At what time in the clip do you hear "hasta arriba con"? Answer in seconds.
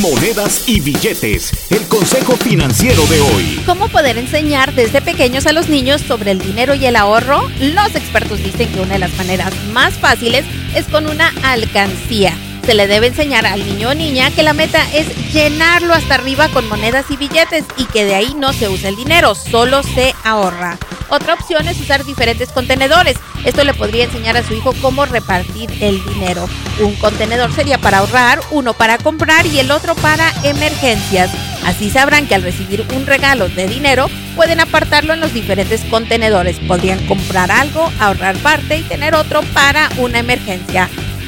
15.94-16.68